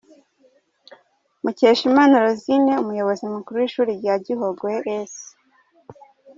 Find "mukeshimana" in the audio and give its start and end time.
1.43-2.15